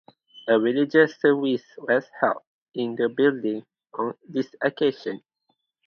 [0.47, 2.41] A religious service was held
[2.73, 3.63] in the building
[3.93, 5.21] on this occasion.